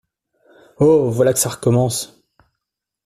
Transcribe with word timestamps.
Oh! 0.79 1.11
voilà 1.11 1.31
que 1.31 1.37
ça 1.37 1.49
recommence! 1.49 2.23